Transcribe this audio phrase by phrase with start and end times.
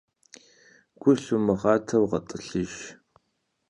[0.99, 2.73] Гу лъумыгъатэу гъэтӏылъыж.